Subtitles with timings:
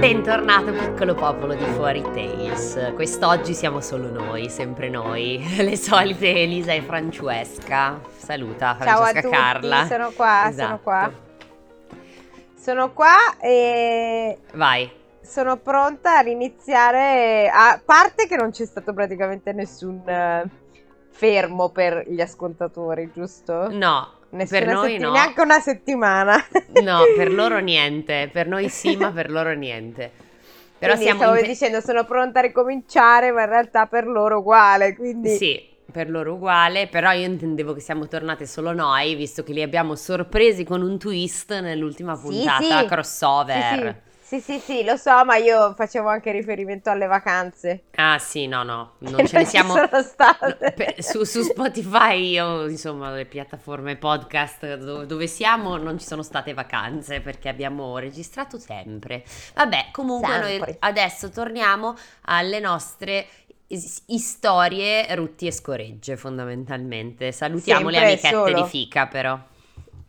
[0.00, 2.92] Bentornato piccolo popolo di Fuori Tales.
[2.94, 8.00] Quest'oggi siamo solo noi, sempre noi, le solite Elisa e Francesca.
[8.16, 9.84] Saluta Francesca Ciao Carla.
[9.86, 10.66] sono qua, Esatto.
[10.66, 11.12] sono qua.
[12.56, 14.90] Sono qua e Vai.
[15.22, 17.50] sono pronta a iniziare.
[17.52, 20.48] A parte che non c'è stato praticamente nessun eh,
[21.10, 23.68] fermo per gli ascoltatori, giusto?
[23.70, 24.08] No,
[24.46, 25.12] per noi setti- no.
[25.12, 26.36] Neanche una settimana.
[26.82, 28.28] No, per loro niente.
[28.32, 30.10] Per noi sì, ma per loro niente.
[30.78, 34.38] Però quindi siamo stavo impe- dicendo sono pronta a ricominciare, ma in realtà per loro
[34.38, 34.94] uguale.
[34.96, 39.52] Quindi Sì, per loro uguale, però io intendevo che siamo tornate solo noi, visto che
[39.52, 42.86] li abbiamo sorpresi con un twist nell'ultima Sì, puntata sì.
[42.86, 43.78] crossover.
[44.02, 47.86] Sì, sì, sì, sì, lo so, ma io facevo anche riferimento alle vacanze.
[47.96, 49.74] Ah sì, no, no, non ce ne siamo...
[49.74, 50.56] sono state.
[50.60, 56.06] No, per- su, su Spotify o insomma le piattaforme podcast do- dove siamo non ci
[56.06, 59.24] sono state vacanze perché abbiamo registrato sempre.
[59.54, 60.76] Vabbè, comunque noi Sempre.
[60.78, 61.96] adesso torniamo
[62.26, 63.26] alle nostre
[64.16, 67.32] storie rutti e scoregge fondamentalmente.
[67.32, 68.62] Salutiamo le Sempre, amichette solo.
[68.62, 69.36] di Fica però.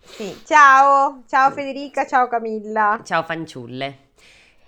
[0.03, 2.99] Sì, ciao, ciao Federica, ciao Camilla.
[3.03, 4.09] Ciao fanciulle.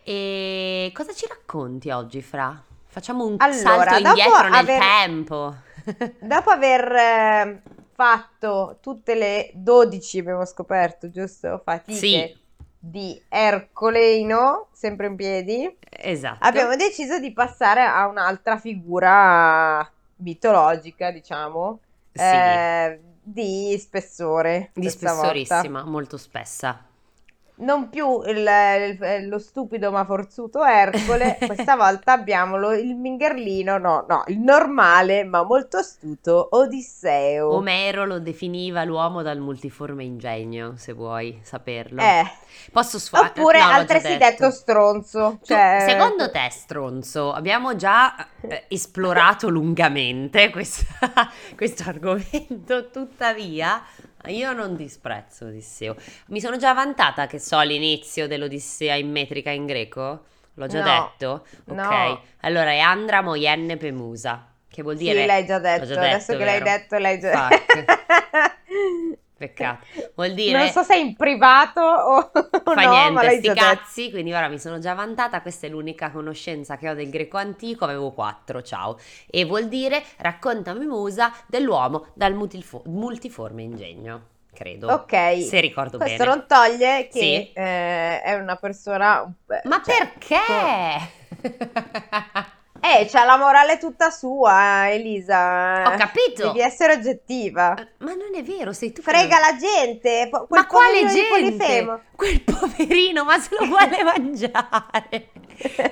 [0.03, 2.61] E cosa ci racconti oggi, Fra?
[2.85, 5.55] Facciamo un Allora, salto indietro nel aver- tempo.
[6.21, 7.61] Dopo aver eh,
[7.93, 11.59] fatto tutte le 12, abbiamo scoperto, giusto?
[11.63, 12.37] Fatiche Sì.
[12.77, 16.45] di Ercoleino, sempre in piedi, esatto.
[16.45, 21.79] abbiamo deciso di passare a un'altra figura mitologica, diciamo,
[22.11, 22.21] Sì.
[22.21, 24.69] eh, di spessore.
[24.73, 25.29] Di questa volta.
[25.29, 26.85] spessorissima, molto spessa.
[27.55, 33.77] Non più il- il- lo stupido ma forzuto Ercole, questa volta abbiamo lo- il mingerlino,
[33.77, 37.53] no, no, il normale ma molto astuto Odisseo.
[37.53, 42.01] Omero lo definiva l'uomo dal multiforme ingegno, se vuoi saperlo.
[42.01, 42.23] Eh,
[42.71, 43.27] Posso sfare?
[43.27, 45.37] oppure altresì detto stronzo.
[45.43, 53.81] Cioè, secondo te, stronzo, abbiamo già eh, esplorato lungamente questa- questo argomento, tuttavia
[54.27, 55.95] io non disprezzo Odisseo.
[56.27, 60.25] Mi sono già vantata che so l'inizio dell'Odissea in metrica in greco?
[60.55, 61.45] L'ho già No, detto?
[61.65, 62.21] Ok, no.
[62.41, 65.25] allora è Andra Moienne Pemusa, che vuol Sì, dire...
[65.25, 66.63] l'hai già detto, già adesso detto, che l'hai vero?
[66.63, 67.31] detto l'hai già
[69.47, 69.85] Peccato.
[70.15, 70.57] Vuol dire...
[70.57, 73.53] Non so se è in privato o, o Fa no, niente, sti detto.
[73.59, 77.37] cazzi, quindi ora mi sono già vantata, questa è l'unica conoscenza che ho del greco
[77.37, 78.97] antico, avevo quattro, ciao.
[79.29, 84.91] E vuol dire raccontami musa dell'uomo dal mutilfo- multiforme ingegno, credo.
[84.91, 86.29] Ok, Se ricordo questo bene.
[86.35, 87.51] non toglie che Sì.
[87.53, 89.29] eh, è una persona...
[89.63, 91.11] Ma cioè, perché?
[92.85, 95.83] Eh, c'ha la morale tutta sua, Elisa.
[95.87, 96.47] Ho capito.
[96.47, 97.73] Devi essere oggettiva.
[97.99, 100.27] Ma non è vero, sei tu Frega non- la gente.
[100.29, 102.01] po- Ma quale gente?
[102.13, 105.29] Quel poverino, ma se lo vuole mangiare.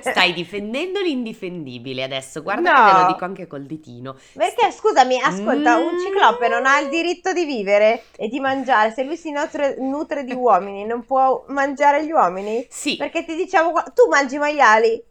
[0.02, 3.00] Stai difendendo l'indifendibile adesso, guarda che te No.
[3.00, 4.14] lo dico anche col ditino.
[4.34, 5.98] Perché, scusami, ascolta, un Mm.
[5.98, 8.92] ciclope non ha il diritto di vivere e di mangiare.
[8.92, 12.66] Se lui si nutre, nutre di uomini, non può mangiare gli uomini?
[12.68, 15.02] Sì, Perché ti dicevo, qua- tu mangi maiali.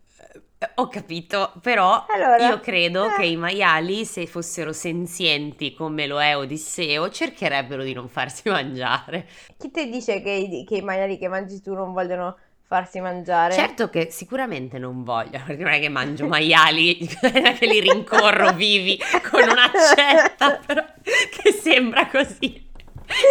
[0.75, 3.13] Ho capito, però Allora, io credo eh.
[3.16, 9.27] che i maiali, se fossero senzienti come lo è Odisseo, cercherebbero di non farsi mangiare.
[9.57, 13.53] Chi ti dice che i, che i maiali che mangi tu non vogliono farsi mangiare?
[13.53, 17.79] Certo che sicuramente non voglio, perché non è che mangio maiali, non è che li
[17.79, 18.99] rincorro vivi
[19.29, 22.69] con un'accetta, però che sembra così.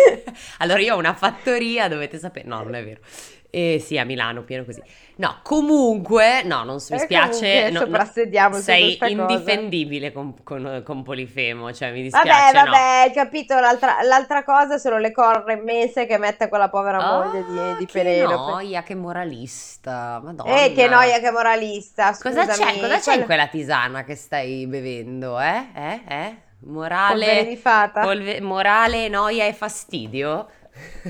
[0.58, 3.00] Allora io ho una fattoria, dovete sapere, no non è vero,
[3.50, 4.82] eh, sì a Milano, pieno così.
[5.16, 11.02] No, comunque, no, non mi Eh, spiace, comunque, no, no, sei indifendibile con, con- con
[11.02, 12.70] Polifemo, cioè mi dispiace, Vabbè, no.
[12.70, 13.58] vabbè, hai capito.
[13.58, 17.86] L'altra, l'altra cosa sono le corna immense che mette quella povera Ah, moglie di, di
[17.86, 18.34] che Penelope.
[18.34, 20.64] noia, che moralista, madonna.
[20.64, 22.16] Eh, che noia, che moralista.
[22.18, 22.52] Cosa c'è?
[22.54, 25.66] scusami, Cosa c'è in quella tisana che stai bevendo, eh?
[25.74, 26.00] Eh?
[26.08, 26.36] Eh?
[26.62, 27.58] Morale,
[27.98, 30.48] polve- morale, noia e fastidio?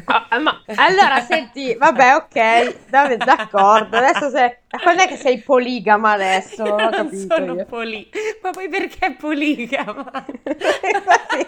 [0.07, 3.97] Ah, ma allora senti, vabbè, ok, vabbè, d'accordo.
[3.99, 4.57] Adesso sei.
[4.81, 6.65] Quando è che sei poligama adesso?
[6.79, 7.67] Non ho non sono io.
[7.67, 8.09] poli-
[8.43, 10.11] Ma poi perché poligama?
[10.95, 11.47] Infatti,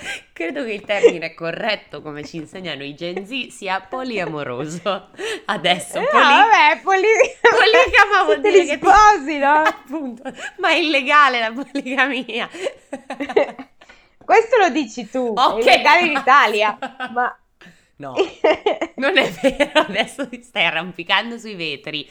[0.32, 5.08] Credo che il termine corretto, come ci insegnano i Gen Z, sia poliamoroso.
[5.46, 7.38] Adesso, no, poli- vabbè, poligama.
[7.50, 9.52] poligama vuol dire che ti- sposi, no?
[9.62, 10.22] Appunto,
[10.58, 12.48] ma è illegale la poligamia.
[14.24, 15.56] Questo lo dici tu, Ok.
[15.58, 16.78] è illegale in Italia,
[17.12, 17.34] ma...
[17.96, 18.14] No,
[18.96, 22.08] non è vero, adesso ti stai arrampicando sui vetri.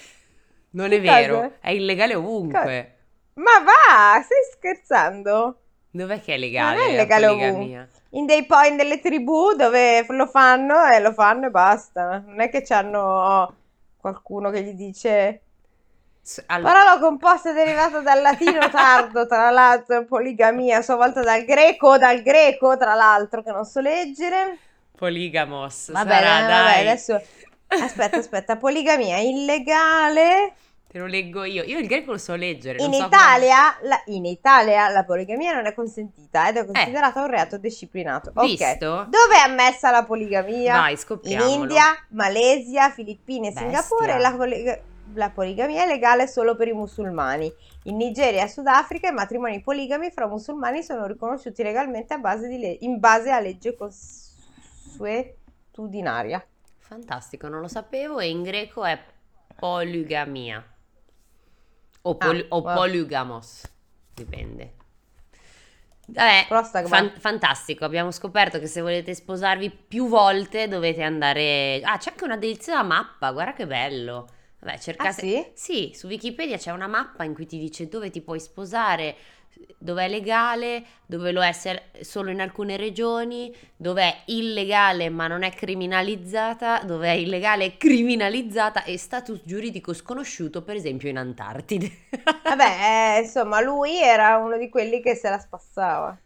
[0.71, 2.97] Non è vero, è illegale ovunque.
[3.36, 5.62] Ma va, stai scherzando?
[5.91, 7.88] Dov'è che è legale Non è legale poligamia?
[8.12, 12.24] In dei po' in delle tribù dove lo fanno e lo fanno e basta.
[12.25, 13.56] Non è che c'hanno
[13.97, 15.41] qualcuno che gli dice
[16.21, 21.44] S- al- parola composta derivata dal latino tardo, tra l'altro, poligamia, a sua volta dal
[21.44, 24.57] greco, dal greco, tra l'altro, che non so leggere.
[24.97, 25.91] Poligamos.
[25.91, 26.80] Va bene, vabbè, dai.
[26.81, 27.21] adesso
[27.68, 30.53] aspetta, aspetta, poligamia illegale.
[30.91, 31.62] Te lo leggo io.
[31.65, 32.81] Io il greco lo so leggere.
[32.83, 37.27] In so Italia, la, in Italia la poligamia non è consentita ed è considerata un
[37.27, 38.31] reato disciplinato.
[38.33, 38.47] come-.
[38.47, 39.06] Visto?
[39.07, 40.77] Dove è ammessa la poligamia?
[40.77, 41.51] Vai, In scopriamolo.
[41.62, 43.69] India, Malesia, Filippine e Bestia.
[43.69, 44.81] Singapore la, polig-
[45.13, 47.53] la poligamia è legale solo per i musulmani.
[47.83, 52.57] In Nigeria e Sudafrica i matrimoni poligami fra musulmani sono riconosciuti legalmente a base di
[52.57, 56.44] le- in base a legge consuetudinaria.
[56.80, 58.19] Fantastico, non lo sapevo.
[58.19, 58.97] E in greco è
[59.56, 60.63] poligamia.
[62.04, 62.75] O, Ah, pol- o wow.
[64.16, 64.74] Dipende.
[66.12, 66.48] Vabbè,
[66.88, 67.86] fan- fantastico.
[67.86, 71.80] Abbiamo scoperto che se volete sposarvi più volte dovete andare.
[71.84, 73.31] Ah, c'è anche una deliziosa mappa.
[73.31, 74.28] Guarda che bello.
[74.60, 75.10] Vabbè, cercate.
[75.10, 75.46] Ah, sì?
[75.54, 79.16] Sì, su Wikipedia c'è una mappa in cui ti dice dove ti puoi sposare,
[79.78, 81.51] dove è legale, dove lo è
[82.01, 87.78] solo in alcune regioni, dove è illegale ma non è criminalizzata, dove è illegale e
[87.78, 91.92] criminalizzata e status giuridico sconosciuto, per esempio in Antartide.
[92.44, 96.19] Vabbè, eh, insomma, lui era uno di quelli che se la spassava.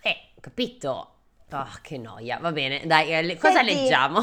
[0.00, 1.10] Eh, capito?
[1.50, 2.38] Oh, che noia.
[2.38, 3.64] Va bene, dai, eh, le- cosa Senti.
[3.64, 4.20] leggiamo?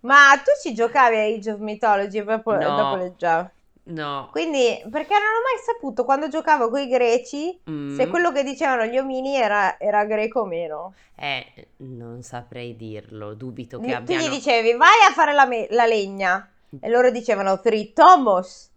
[0.00, 2.74] Ma tu ci giocavi a Age of Mythology e dopo, No.
[2.74, 3.48] dopo leggiavi.
[3.90, 4.28] No.
[4.32, 7.96] Quindi, perché non ho mai saputo quando giocavo con i greci Mm.
[7.96, 10.94] se quello che dicevano gli omini era, era greco o meno.
[11.14, 14.24] Eh, non saprei dirlo, dubito che Tu abbiano...
[14.24, 16.48] gli dicevi vai a fare la, me- la legna
[16.80, 18.68] e loro dicevano tritomos.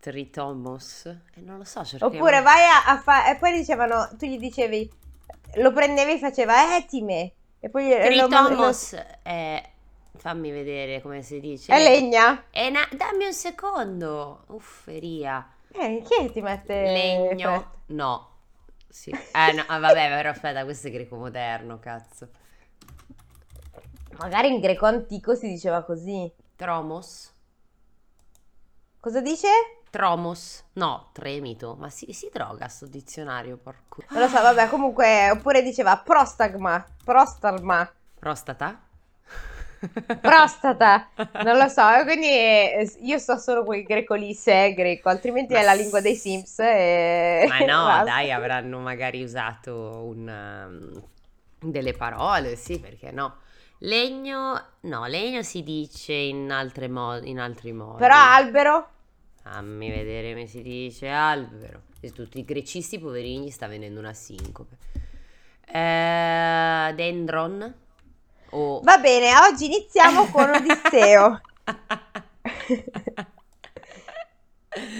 [0.00, 1.06] Tritomos?
[1.06, 2.14] Eh, non lo so, cerchiamo.
[2.14, 3.32] Oppure vai a, fare.
[3.32, 4.90] E poi dicevano, tu gli dicevi,
[5.56, 7.32] lo prendevi e faceva etime.
[7.60, 9.62] E poi gli- lo- Tritomos è...
[10.16, 11.72] Fammi vedere come si dice.
[11.72, 12.44] è legna.
[12.50, 14.44] È na- Dammi un secondo.
[14.48, 15.46] Ufferia.
[15.72, 17.70] Eh, chi è che ti mette Legno.
[17.86, 18.28] No.
[18.88, 19.10] Sì.
[19.10, 22.28] Eh no, ah, vabbè, però aspetta, questo è greco moderno, cazzo.
[24.18, 26.30] Magari in greco antico si diceva così.
[26.56, 27.32] Tromos?
[29.00, 29.48] Cosa dice?
[29.88, 30.62] Tromos?
[30.74, 31.74] No, tremito.
[31.78, 34.02] Ma si, si droga sto dizionario, porco.
[34.10, 38.80] Non lo so, vabbè, comunque, oppure diceva prostagma, prostalma, Prostata?
[40.20, 41.08] Prostata,
[41.44, 45.52] non lo so, quindi eh, io so solo quel greco lì, se è greco, altrimenti
[45.52, 47.46] Ma è la lingua dei Sims e...
[47.48, 53.36] Ma no, dai, avranno magari usato un, um, delle parole, sì, perché no.
[53.78, 56.46] Legno, no, legno si dice in,
[56.88, 57.98] mo- in altri modi.
[57.98, 58.88] Però albero,
[59.42, 61.82] Fammi vedere come si dice albero.
[62.00, 64.76] E tutti i grecisti poverini gli sta venendo una sincope.
[65.66, 67.74] Eh, dendron
[68.82, 71.40] va bene, oggi iniziamo con Odisseo.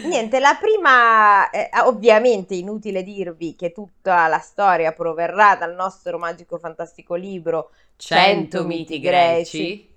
[0.05, 6.59] Niente, la prima, eh, ovviamente inutile dirvi che tutta la storia proverrà dal nostro magico
[6.59, 9.92] fantastico libro 100 miti greci.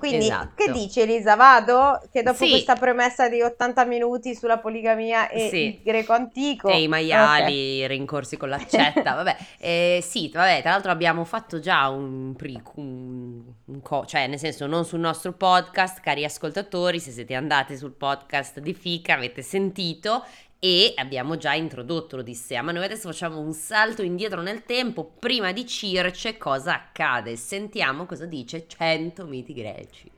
[0.00, 0.52] Quindi, Esatto.
[0.56, 1.36] che dici Elisa?
[1.36, 2.00] Vado?
[2.10, 2.50] Che dopo Sì.
[2.50, 5.56] questa premessa di 80 minuti sulla poligamia e Sì.
[5.66, 6.68] il greco antico.
[6.68, 9.36] E i maiali i rincorsi con l'accetta, vabbè.
[9.60, 14.38] Eh, sì, vabbè, tra l'altro abbiamo fatto già un, pre- un, un co- cioè nel
[14.38, 19.42] senso non sul nostro podcast, cari ascoltatori, se siete andati sul podcast di Fica avete
[19.42, 20.24] sentito
[20.60, 25.52] e abbiamo già introdotto l'Odissea, ma noi adesso facciamo un salto indietro nel tempo, prima
[25.52, 27.36] di Circe cosa accade?
[27.36, 30.12] Sentiamo cosa dice 100 miti greci.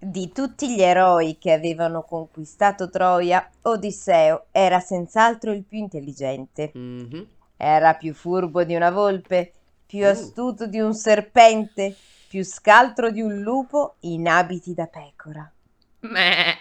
[0.00, 6.74] Di tutti gli eroi che avevano conquistato Troia, Odisseo era senz'altro il più intelligente.
[6.74, 7.26] Mhm.
[7.56, 9.52] Era più furbo di una volpe,
[9.86, 10.06] più Uh.
[10.06, 15.52] astuto di un serpente, più scaltro di un lupo in abiti da pecora.
[16.02, 16.56] Meh.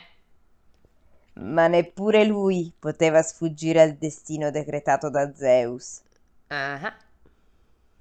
[1.40, 6.02] Ma neppure lui poteva sfuggire al destino decretato da Zeus.
[6.48, 6.96] Ah.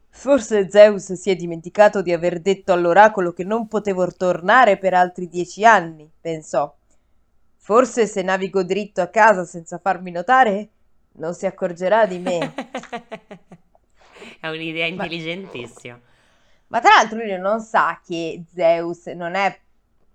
[0.08, 5.28] Forse Zeus si è dimenticato di aver detto all'oracolo che non potevo tornare per altri
[5.28, 6.74] dieci anni, pensò.
[7.56, 10.68] Forse se navigo dritto a casa senza farmi notare,
[11.12, 12.54] non si accorgerà di me.
[14.40, 16.00] È un'idea Ma- intelligentissima.
[16.68, 19.60] Ma tra l'altro lui non sa che Zeus non è...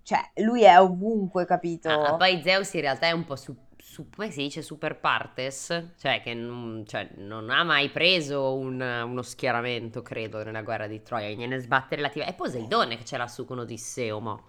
[0.03, 1.89] Cioè, lui è ovunque, capito?
[1.89, 5.91] Ah, poi Zeus in realtà è un po' su, su- come si dice super partes,
[5.99, 11.01] cioè che non, cioè, non ha mai preso un- uno schieramento, credo, nella guerra di
[11.03, 12.25] Troia, gliene sbatte relativa.
[12.25, 14.41] È Poseidone che ce l'ha su con Odisseo, mo.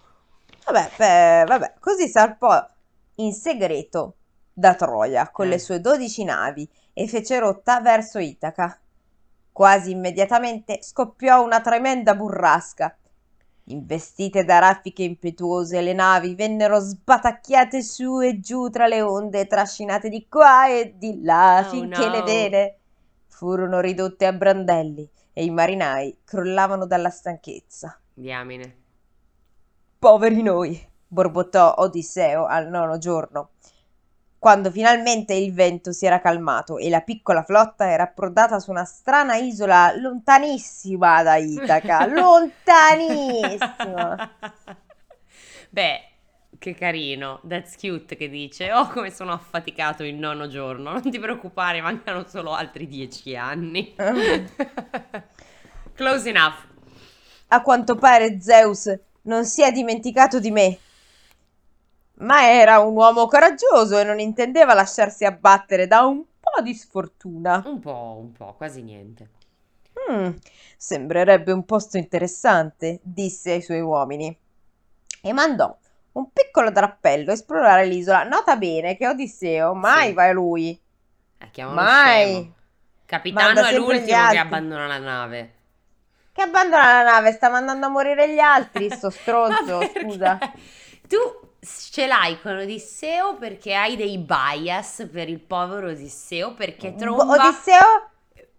[0.65, 2.65] Vabbè, beh, vabbè, così salpò
[3.15, 4.15] in segreto
[4.51, 5.49] da Troia con Eh.
[5.49, 8.79] le sue dodici navi e fece rotta verso Itaca.
[9.51, 12.95] Quasi immediatamente scoppiò una tremenda burrasca
[13.65, 20.09] Investite da raffiche impetuose, le navi vennero sbatacchiate su e giù tra le onde, trascinate
[20.09, 22.23] di qua e di là, Oh, finché le no.
[22.23, 22.79] vele
[23.27, 27.99] furono ridotte a brandelli e i marinai crollavano dalla stanchezza.
[28.13, 28.75] Diamine.
[29.99, 33.51] Poveri noi, borbottò Odisseo al nono giorno,
[34.43, 38.83] quando finalmente il vento si era calmato e la piccola flotta era approdata su una
[38.83, 44.31] strana isola lontanissima da Itaca, lontanissima.
[45.69, 46.01] Beh,
[46.59, 47.39] che carino.
[47.47, 48.73] That's cute che dice.
[48.73, 50.91] Oh, come sono affaticato il nono giorno.
[50.91, 53.95] Non ti preoccupare, mancano solo altri dieci anni.
[55.95, 56.67] Close enough.
[57.47, 60.77] A quanto pare Zeus non si è dimenticato di me.
[62.23, 67.61] Ma era un uomo coraggioso e non intendeva lasciarsi abbattere da un po' di sfortuna.
[67.65, 69.29] Un po', un po', quasi niente.
[70.09, 70.29] Mm,
[70.77, 74.35] sembrerebbe un posto interessante, disse ai suoi uomini.
[75.21, 75.75] E mandò
[76.13, 78.23] un piccolo drappello a esplorare l'isola.
[78.23, 80.13] Nota bene che Odisseo mai Sì.
[80.13, 80.79] va a lui.
[81.37, 82.25] Eh, chiamalo Mai.
[82.25, 82.53] scemo.
[83.05, 85.53] Capitano Manda è l'ultimo che abbandona la nave.
[86.31, 90.37] Che abbandona la nave, sta mandando a morire gli altri, sto stronzo, scusa.
[91.07, 91.17] Tu
[91.91, 98.09] ce l'hai con Odisseo perché hai dei bias per il povero Odisseo perché tromba Odisseo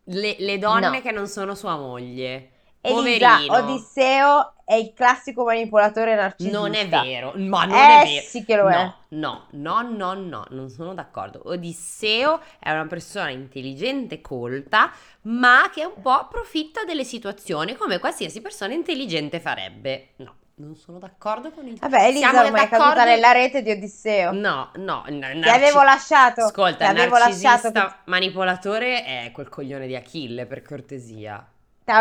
[0.04, 1.00] le, le donne No.
[1.00, 2.50] che non sono sua moglie.
[2.86, 3.54] Elisa, Poverino.
[3.56, 6.58] Odisseo è il classico manipolatore narcisista.
[6.58, 8.26] Non è vero, ma non Eh, è vero.
[8.26, 8.74] sì che lo è.
[8.74, 11.40] No, no, no, no, no, non sono d'accordo.
[11.46, 14.92] Odisseo è una persona intelligente, colta,
[15.22, 20.08] ma che un po' approfitta delle situazioni come qualsiasi persona intelligente farebbe.
[20.16, 23.70] No, non sono d'accordo con il Vabbè, Elisa Siamo ormai è caduta nella rete di
[23.72, 24.30] Odisseo.
[24.32, 26.44] No, no, n- Ti narci- avevo lasciato.
[26.44, 27.94] Ascolta, avevo narcisista lasciato.
[28.04, 31.44] manipolatore è quel coglione di Achille, per cortesia.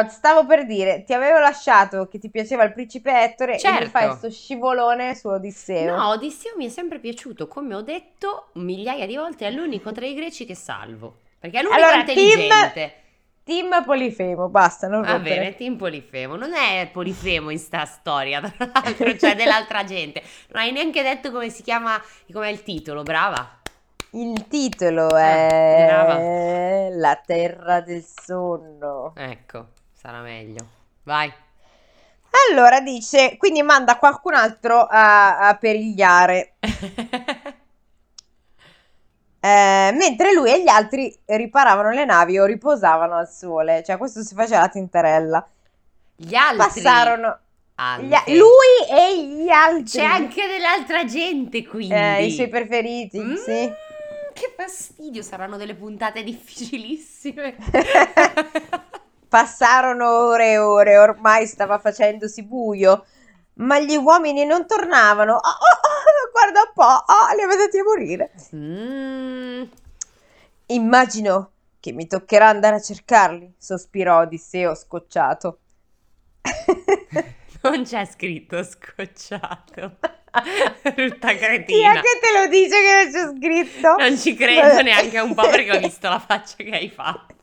[0.07, 3.83] Stavo per dire, ti avevo lasciato che ti piaceva il principe Ettore e Certo.
[3.83, 5.95] mi fai sto scivolone su Odisseo.
[5.97, 10.05] No, Odisseo mi è sempre piaciuto, come ho detto migliaia di volte, è l'unico tra
[10.05, 11.17] i greci che salvo.
[11.37, 12.93] Perché è l'unico Allora, intelligente.
[13.43, 15.35] Team Polifemo, basta, non Va rompere.
[15.35, 16.35] bene, team Polifemo.
[16.37, 20.21] Non è Polifemo in sta storia, tra l'altro, cioè dell'altra gente.
[20.49, 23.59] Non hai neanche detto come si chiama, com'è il titolo, brava.
[24.11, 29.13] Il titolo Ah, è La terra del sonno.
[29.15, 30.65] Ecco, sarà meglio.
[31.03, 31.33] Vai.
[32.49, 36.55] Allora dice, quindi manda qualcun altro a, a perigliare,
[39.45, 44.21] Eh, mentre lui e gli altri riparavano le navi o riposavano al sole, cioè questo
[44.23, 45.45] si faceva la tinterella.
[46.15, 46.57] Gli altri.
[46.81, 47.39] Passarono
[47.99, 51.93] gli a- lui e gli altri, C'è anche dell'altra gente, quindi.
[51.93, 53.73] Eh, i suoi preferiti, Mm, sì.
[54.33, 57.55] Che fastidio, saranno delle puntate difficilissime.
[59.27, 63.05] Passarono ore e ore, ormai stava facendosi buio,
[63.55, 65.33] ma gli uomini non tornavano.
[65.33, 65.82] Oh, oh,
[66.53, 67.41] guarda un po', oh, li
[67.79, 68.31] a morire.
[68.55, 69.63] Mm,
[70.67, 75.59] Immagino che mi toccherà andare a cercarli, sospirò Odisseo scocciato.
[77.63, 79.97] non c'è scritto scocciato.
[80.95, 81.93] Brutta Chi è cretina.
[82.01, 83.95] che te lo dice che non c'è scritto?
[83.97, 87.35] Non ci credo neanche un po' perché ho visto la faccia che hai fatto.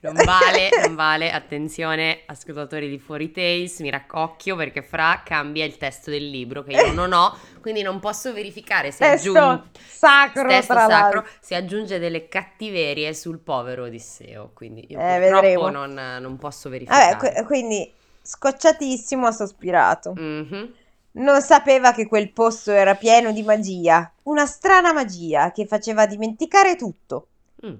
[0.00, 5.76] Non vale, non vale, attenzione ascoltatori di Fuori Tales, mi raccocchio perché Fra cambia il
[5.76, 10.48] testo del libro che io non ho, quindi non posso verificare se Testo aggiunge sacro,
[10.48, 16.38] testo sacro, si aggiunge delle cattiverie sul povero Odisseo, quindi io Eh, purtroppo non, non
[16.38, 17.16] posso verificare.
[17.16, 17.92] Vabbè, quindi
[18.22, 20.14] scocciatissimo ha sospirato.
[20.16, 20.74] Mhm.
[21.12, 26.76] Non sapeva che quel posto era pieno di magia, una strana magia che faceva dimenticare
[26.76, 27.26] tutto.
[27.66, 27.74] Mm.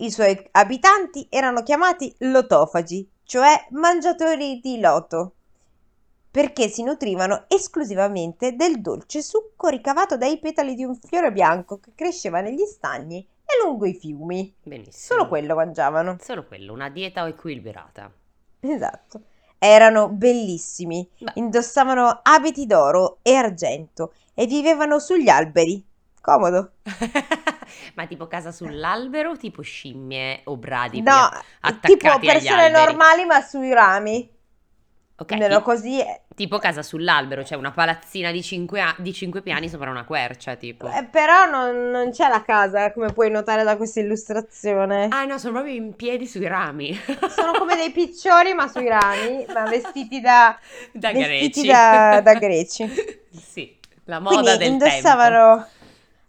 [0.00, 5.34] I suoi abitanti erano chiamati lotofagi, cioè mangiatori di loto,
[6.30, 11.92] perché si nutrivano esclusivamente del dolce succo ricavato dai petali di un fiore bianco che
[11.94, 14.54] cresceva negli stagni e lungo i fiumi.
[14.62, 14.94] Benissimo.
[15.18, 16.16] Solo quello mangiavano.
[16.18, 18.10] Solo quello, una dieta equilibrata.
[18.60, 19.20] Esatto.
[19.58, 21.32] Erano bellissimi, Beh.
[21.34, 25.84] indossavano abiti d'oro e argento e vivevano sugli alberi.
[26.22, 26.72] Comodo.
[28.00, 31.28] Ma tipo casa sull'albero, tipo scimmie o bradipi No,
[31.82, 34.26] tipo persone normali ma sui rami.
[35.16, 36.00] Ok, Almeno così.
[36.00, 40.88] eh, tipo casa sull'albero, cioè una palazzina di 5, piani sopra una quercia, tipo.
[40.88, 45.08] eh, però non, non c'è la casa, eh, come puoi notare da questa illustrazione.
[45.10, 46.98] Ah no, sono proprio in piedi sui rami.
[47.28, 50.58] Sono come dei piccioni ma sui rami, ma vestiti da,
[50.92, 51.66] da vestiti greci.
[51.66, 52.90] da, da greci.
[53.30, 55.66] sì, la moda Quindi del indossavano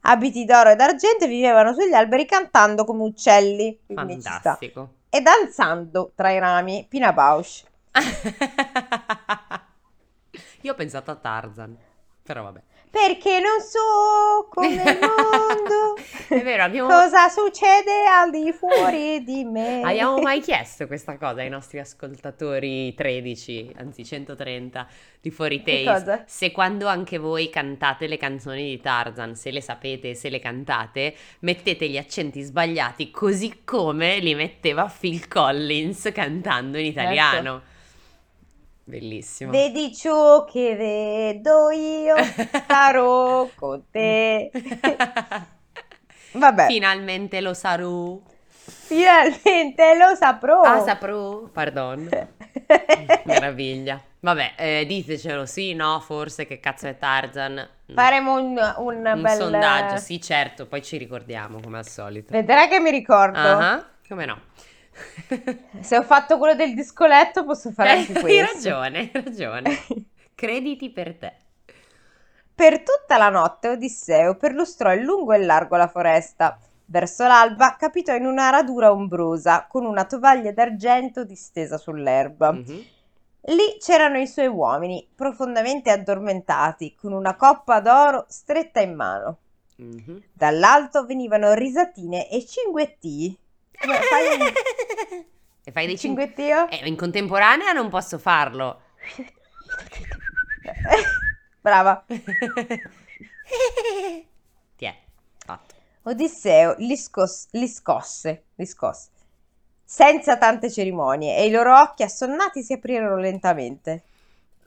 [0.01, 3.79] abiti d'oro e d'argento e vivevano sugli alberi cantando come uccelli.
[3.93, 4.93] Fantastico.
[5.09, 7.63] E danzando tra i rami, Pina Bausch.
[10.61, 11.77] Io ho pensato a Tarzan,
[12.23, 12.61] però vabbè.
[12.91, 15.95] Perché non so come il mondo.
[16.27, 16.89] È vero, abbiamo...
[16.89, 19.79] Cosa succede al di fuori di me?
[19.87, 24.87] Abbiamo mai chiesto questa cosa ai nostri ascoltatori 13, anzi 130
[25.21, 26.25] di Fuori Taste?
[26.27, 31.15] Se quando anche voi cantate le canzoni di Tarzan, se le sapete se le cantate,
[31.39, 37.70] mettete gli accenti sbagliati così come li metteva Phil Collins cantando in italiano.
[38.91, 39.51] Bellissimo.
[39.51, 42.15] Vedi ciò che vedo io,
[42.67, 44.51] sarò con te.
[46.33, 48.19] Vabbè, Finalmente lo sarò.
[48.65, 50.61] finalmente lo saprò.
[50.61, 51.43] Ah, saprò.
[51.53, 52.09] Pardon.
[53.23, 54.01] Meraviglia.
[54.19, 57.65] Vabbè, eh, ditecelo, sì, no, forse, che cazzo è Tarzan?
[57.91, 57.95] Mm.
[57.95, 62.31] Faremo un, un, Un bel sondaggio, sì, certo, poi ci ricordiamo come al solito.
[62.31, 63.39] Vedrai che mi ricordo.
[63.39, 64.39] Ah, Come no?
[65.81, 68.53] Se ho fatto quello del discoletto, posso fare Eh, anche hai questo.
[68.53, 69.69] ragione, hai ragione.
[70.35, 71.33] Crediti per te.
[72.53, 76.59] Per tutta la notte Odisseo perlustrò in lungo e in largo la foresta.
[76.85, 82.51] Verso l'alba capitò in una radura ombrosa con una tovaglia d'argento distesa sull'erba.
[82.51, 82.85] Mhm.
[83.45, 89.37] Lì c'erano i suoi uomini, profondamente addormentati, con una coppa d'oro stretta in mano.
[89.77, 90.21] Mhm.
[90.33, 93.35] Dall'alto venivano risatine e cinguettii.
[93.81, 94.53] Fai un
[95.63, 96.67] E fai dei cinguettio?
[96.69, 98.81] Eh, in contemporanea non posso farlo.
[101.61, 102.03] Brava.
[104.75, 104.95] Ti è
[105.37, 105.75] fatto.
[106.03, 109.09] Odisseo li, scos- li scosse, li scosse,
[109.83, 114.03] senza tante cerimonie, e i loro occhi assonnati si aprirono lentamente.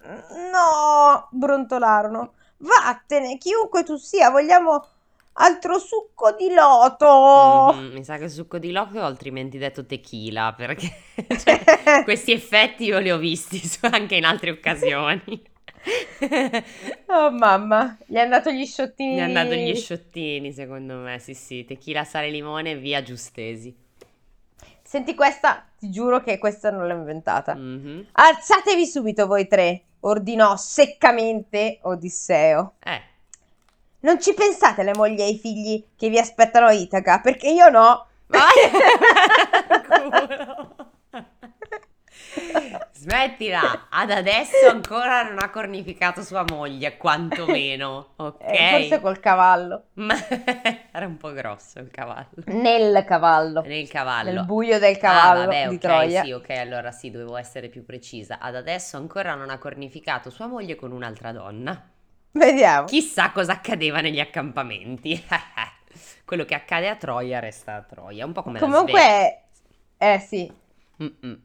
[0.05, 2.35] No, brontolarono.
[2.59, 4.87] Vattene, chiunque tu sia, vogliamo
[5.35, 7.75] altro succo di loto.
[7.75, 10.93] Mhm, Mi sa che succo di loco o altrimenti detto tequila, perché
[11.39, 11.63] cioè,
[12.05, 13.61] questi effetti io li ho visti
[13.91, 15.53] anche in altre occasioni.
[17.07, 19.15] Oh mamma, gli hanno dato gli sciottini.
[19.15, 23.77] Mi hanno dato gli sciottini, secondo me, sì sì, tequila, sale, limone, via Giustesi.
[24.83, 27.55] Senti questa, ti giuro che questa non l'ho inventata.
[27.55, 28.07] Mhm.
[28.13, 32.75] Alzatevi subito voi tre, ordinò seccamente Odisseo.
[32.83, 33.03] Eh,
[34.05, 37.71] Non ci pensate alle mogli e ai figli che vi aspettano a Itaca, perché io
[37.71, 38.07] no.
[38.27, 38.41] vai!
[42.93, 48.41] Smettila, ad adesso ancora non ha cornificato sua moglie, quantomeno, ok?
[48.41, 49.85] Eh, forse col cavallo.
[49.95, 50.15] Ma
[50.93, 52.29] era un po' grosso il cavallo.
[52.47, 53.63] Nel cavallo.
[53.63, 54.33] Nel cavallo.
[54.33, 56.25] Nel buio del cavallo ah, vabbè, di ok, Troia.
[56.25, 58.39] sì, ok, allora sì, dovevo essere più precisa.
[58.39, 61.89] Ad adesso ancora non ha cornificato sua moglie con un'altra donna.
[62.35, 62.87] Vediamo.
[62.87, 65.23] Chissà cosa accadeva negli accampamenti.
[66.25, 68.59] Quello che accade a Troia resta a Troia, un po' come.
[68.59, 69.43] Comunque,
[69.97, 70.53] eh sì.
[71.01, 71.41] Mm-mm.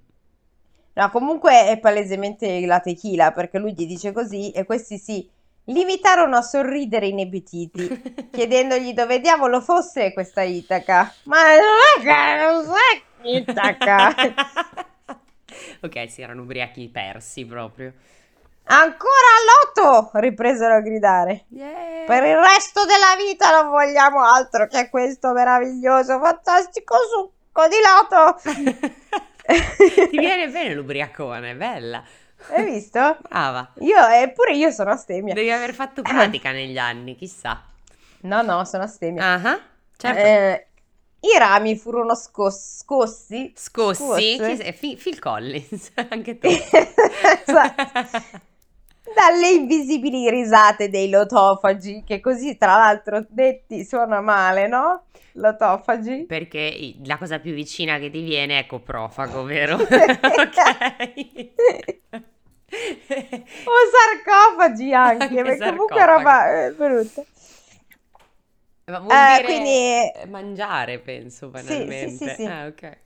[0.93, 5.30] No, comunque è palesemente la tequila, perché lui gli dice così e questi si
[5.65, 11.13] limitarono a sorridere inebetiti, chiedendogli dove diavolo fosse questa Itaca.
[11.23, 14.15] Ma non è che non sai Itaca.
[15.82, 17.93] ok, si erano ubriachi persi proprio.
[18.72, 19.28] Ancora
[19.82, 20.12] all'otto!
[20.20, 21.46] ripresero a gridare.
[21.50, 22.06] Yeah.
[22.06, 28.40] Per il resto della vita non vogliamo altro che questo meraviglioso, fantastico succo di loto.
[30.10, 32.04] Ti viene bene l'ubriacone, bella.
[32.52, 33.18] Hai visto?
[33.28, 33.72] Brava.
[33.80, 35.34] Io, eppure io sono astemia.
[35.34, 37.62] Devi aver fatto pratica negli anni, chissà.
[38.22, 39.24] No, no, sono astemia.
[39.26, 39.60] Ah,
[39.98, 40.20] certo.
[40.20, 40.68] Eh,
[41.22, 43.52] I rami furono scos- scossi.
[43.56, 44.96] Scossi, chi sei?
[44.96, 46.48] Phil Collins, anche tu.
[47.48, 48.48] Esatto.
[49.15, 55.06] Dalle invisibili risate dei lotofagi, che così tra l'altro detti suona male, no?
[55.34, 56.26] Lotofagi.
[56.26, 59.76] Perché la cosa più vicina che ti viene è coprofago, vero?
[59.82, 59.88] ok.
[63.65, 66.06] O sarcofagi anche, Anche perché comunque sarcofagi.
[66.17, 67.24] roba eh, brutta.
[68.86, 72.30] Ma vuol Eh, dire quindi- mangiare, penso, Sì, sì, banalmente.
[72.30, 72.43] sì, sì.
[72.45, 72.98] Ah, ok.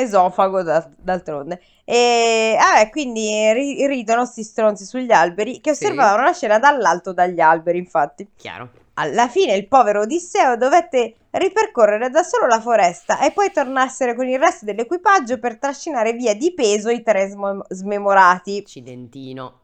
[0.00, 1.60] Esofago da- d'altronde.
[1.84, 5.84] E ah, eh, quindi ri- ridono sti stronzi sugli alberi che Sì.
[5.84, 8.28] osservavano la scena dall'alto dagli alberi, infatti.
[8.36, 8.70] Chiaro.
[8.94, 14.26] Alla fine il povero Odisseo dovette ripercorrere da solo la foresta e poi tornarsene con
[14.26, 18.58] il resto dell'equipaggio per trascinare via di peso i tre smo- smemorati.
[18.58, 19.60] Accidentino.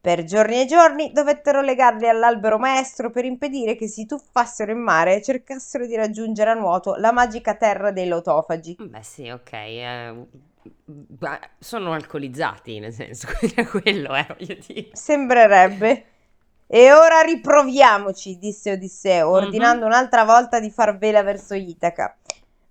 [0.00, 5.16] Per giorni e giorni dovettero legarli all'albero maestro per impedire che si tuffassero in mare
[5.16, 8.76] e cercassero di raggiungere a nuoto la magica terra dei lotofagi.
[8.78, 9.52] Beh, sì, ok.
[9.52, 10.26] eh,
[11.58, 13.26] sono alcolizzati, nel senso,
[13.70, 14.90] quello è, voglio dire.
[14.92, 16.04] Sembrerebbe.
[16.70, 22.14] E ora riproviamoci, disse Odisseo, ordinando un'altra volta di far vela verso Itaca.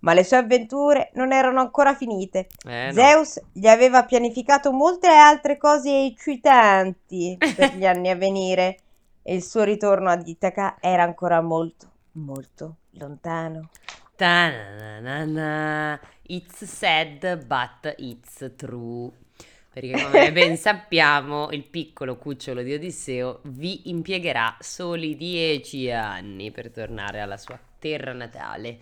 [0.08, 2.48] Ma le sue avventure non erano ancora finite.
[2.66, 2.94] Eh, no.
[2.94, 8.78] Zeus gli aveva pianificato molte altre cose eccitanti per gli anni a venire
[9.22, 13.68] e il suo ritorno ad Itaca era ancora molto, molto lontano.
[14.16, 16.00] Ta-na-na-na.
[16.28, 19.12] It's sad, but it's true.
[19.74, 26.72] Perché come ben sappiamo, il piccolo cucciolo di Odisseo vi impiegherà soli dieci anni per
[26.72, 28.80] tornare alla sua terra natale.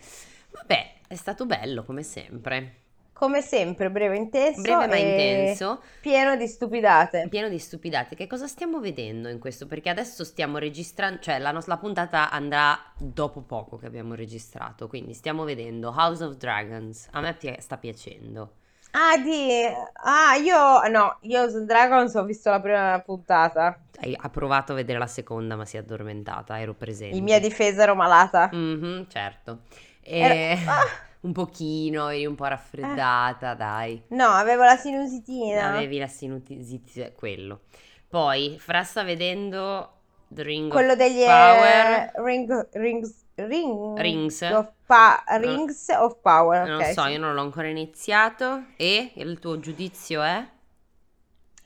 [0.56, 2.84] Vabbè, è stato bello come sempre.
[3.16, 4.62] Come sempre, breve intenso.
[4.62, 5.82] Breve ma intenso.
[6.02, 7.28] Pieno di stupidate.
[7.30, 8.14] Pieno di stupidate.
[8.14, 9.68] Che cosa stiamo vedendo in questo?
[9.68, 15.14] Perché adesso stiamo registrando, cioè la nostra puntata andrà dopo poco che abbiamo registrato, quindi
[15.14, 17.08] stiamo vedendo House of Dragons.
[17.12, 18.56] A me pi- sta piacendo.
[18.92, 19.62] Ah, di...
[20.04, 20.86] Ah, io...
[20.90, 23.80] No, io su Dragons ho visto la prima puntata.
[24.18, 27.16] Ha provato a vedere la seconda, ma si è addormentata, ero presente.
[27.16, 28.50] In mia difesa ero malata.
[28.52, 29.60] Mhm, certo.
[30.08, 30.20] E...
[30.20, 31.04] Ero- ah.
[31.26, 34.00] Un pochino, eri un po' raffreddata, dai.
[34.10, 35.74] No, avevo la sinusitina.
[35.74, 37.62] Avevi la sinusite, quello.
[38.08, 39.92] Poi, Fra sta vedendo
[40.28, 42.12] The Ring Quello of degli eh, Power.
[42.24, 44.42] ring, rings, ring- Rings.
[44.42, 46.68] of pa- rings of Power.
[46.68, 47.10] Non ok, so, sì.
[47.10, 48.66] io non l'ho ancora iniziato.
[48.78, 50.48] E il tuo giudizio è?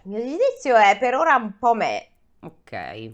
[0.03, 2.07] Il mio giudizio è per ora un po' me.
[2.39, 3.11] Ok.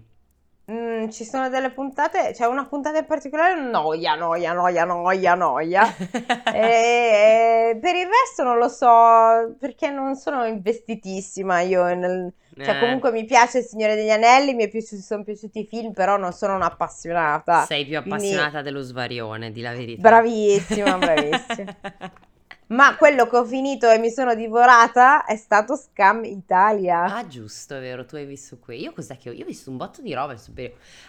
[0.72, 5.84] Mm, ci sono delle puntate, c'è una puntata in particolare, noia, noia, noia, noia, noia.
[6.52, 11.84] E per il resto non lo so, perché non sono investitissima io.
[11.94, 15.60] nel- Cioè, Eh, comunque mi piace Il Signore degli Anelli, mi è piaciuto- sono piaciuti
[15.60, 17.66] i film, però non sono un'appassionata.
[17.66, 20.02] sei più quindi- appassionata dello svarione, di la verità.
[20.02, 21.76] Bravissima, bravissima.
[22.68, 27.04] Ma quello che ho finito e mi sono divorata è stato Scam Italia.
[27.04, 28.82] Ah, giusto, è vero, tu hai visto qui.
[28.82, 29.34] Io cos'è che ho?
[29.34, 30.36] Io ho visto un botto di roba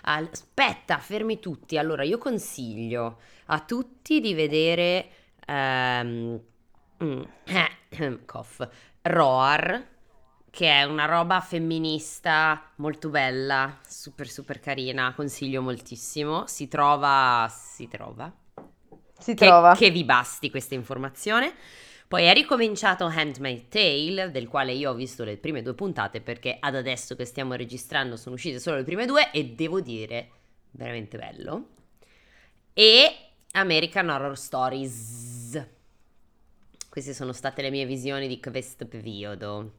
[0.02, 1.78] Aspetta, fermi tutti.
[1.78, 5.08] Allora, io consiglio a tutti di vedere
[5.46, 6.40] eh,
[8.26, 8.68] cough,
[9.02, 9.86] Roar,
[10.50, 16.46] che è una roba femminista molto bella, super super carina, consiglio moltissimo.
[16.46, 18.30] Si trova, si trova
[19.18, 19.74] si che, trova.
[19.74, 21.54] che vi basti questa informazione.
[22.08, 26.56] Poi è ricominciato Handmaid's Tale, del quale io ho visto le prime due puntate perché
[26.60, 30.30] ad adesso che stiamo registrando sono uscite solo le prime due e devo dire
[30.70, 31.66] veramente bello.
[32.72, 33.16] E
[33.52, 35.66] American Horror Stories.
[36.88, 39.72] Queste sono state le mie visioni di questo periodo.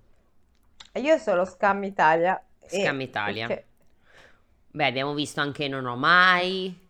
[0.95, 2.43] Io solo Scam Italia.
[2.59, 3.47] e- Scam Italia.
[3.47, 3.65] perché-
[4.71, 6.86] Beh, abbiamo visto anche Non ho mai.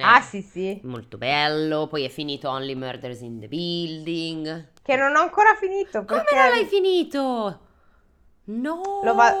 [0.00, 0.80] Ah, sì, sì.
[0.84, 1.86] Molto bello.
[1.86, 4.70] Poi è finito Only Murders in the Building.
[4.82, 7.60] Che non ho ancora finito Come non l'hai finito?
[8.44, 8.80] No.
[9.04, 9.34] Lo va-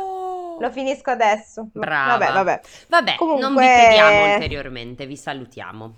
[0.58, 1.68] lo finisco adesso.
[1.72, 2.16] Brava.
[2.18, 2.60] Vabbè, vabbè.
[2.88, 5.94] Vabbè, non vi Comunque- tediamo ulteriormente, vi salutiamo.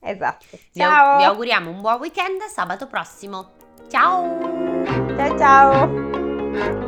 [0.00, 0.46] Esatto.
[0.72, 3.50] Vi, au- vi auguriamo un buon weekend sabato prossimo.
[3.90, 4.38] Ciao!
[5.16, 6.87] Ciao ciao.